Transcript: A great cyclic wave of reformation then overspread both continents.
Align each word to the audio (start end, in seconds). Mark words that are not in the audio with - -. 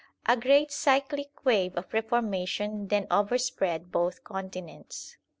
A 0.25 0.35
great 0.35 0.71
cyclic 0.71 1.45
wave 1.45 1.75
of 1.77 1.93
reformation 1.93 2.87
then 2.87 3.05
overspread 3.11 3.91
both 3.91 4.23
continents. 4.23 5.17